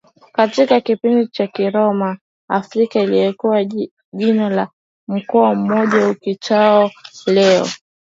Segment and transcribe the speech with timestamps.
[0.33, 2.17] katika kipindi cha Kiroma
[2.49, 3.65] Afrika ilikuwa
[4.13, 4.67] jina la
[5.07, 6.91] mkoa mmoja uitwao
[7.25, 7.67] leo